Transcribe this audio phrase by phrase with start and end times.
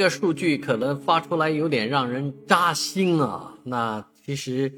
[0.00, 3.52] 这个数据可能发出来有点让人扎心啊。
[3.64, 4.72] 那其实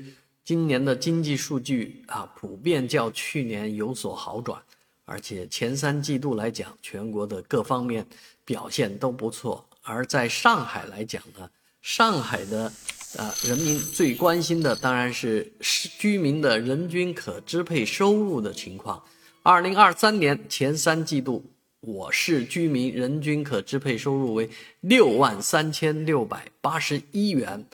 [0.44, 4.60] 今年的经济数据啊，普遍较去年有所好转，
[5.04, 8.04] 而且前三季度来讲，全国的各方面
[8.44, 9.64] 表现都不错。
[9.82, 11.48] 而在上海来讲呢，
[11.80, 12.72] 上海的
[13.16, 15.52] 呃人民最关心的当然是
[16.00, 19.00] 居民的人均可支配收入的情况。
[19.44, 21.51] 二零二三年前三季度。
[21.82, 24.48] 我市居民人均可支配收入为
[24.82, 27.66] 六万三千六百八十一元，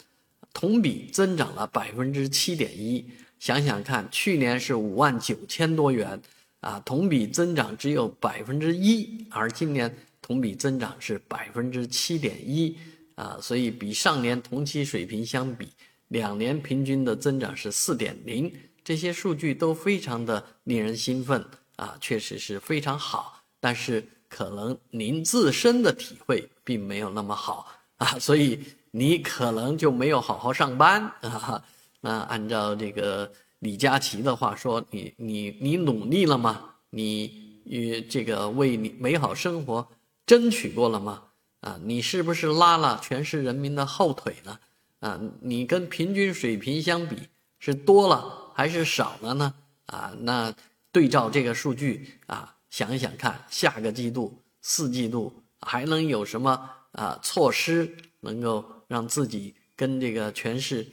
[0.55, 3.05] 同比增长了百分之七点一。
[3.39, 6.19] 想想看，去年是五万九千多元，
[6.61, 12.75] 啊，同比增长只有百分之一，而今年同比增长是百分之七点一，
[13.15, 15.69] 啊，所以比上年同期水平相比，
[16.09, 18.51] 两年平均的增长是四点零。
[18.83, 21.45] 这些数据都非常的令人兴奋，
[21.77, 23.38] 啊，确实是非常好。
[23.61, 27.67] 但是可能您自身的体会并没有那么好
[27.97, 31.65] 啊，所以你可能就没有好好上班啊。
[32.01, 36.75] 那按照这个李佳琦的话说，你你你努力了吗？
[36.91, 39.89] 你与这个为你美好生活
[40.25, 41.25] 争取过了吗？
[41.61, 44.59] 啊，你是不是拉了全市人民的后腿呢？
[45.01, 47.17] 啊，你跟平均水平相比
[47.59, 49.55] 是多了还是少了呢？
[49.87, 50.55] 啊，那
[50.93, 52.55] 对照这个数据啊。
[52.71, 60.87] 想一想看，下个季度、四季度还能有什么啊措施能够让自己跟这个全市，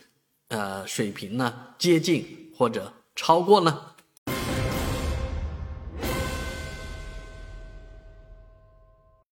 [0.47, 3.94] 呃水平呢接近或者超过呢？